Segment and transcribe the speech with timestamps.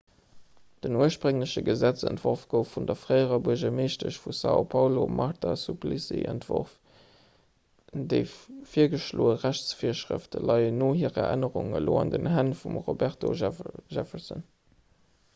[0.83, 6.73] den urspréngleche gesetzentworf gouf vun der fréierer buergermeeschtesch vu são paulo marta suplicy entworf.
[8.15, 8.23] déi
[8.73, 14.45] virgeschloe rechtsvirschrëfte leien no hirer ännerung elo an den hänn vum roberto jefferson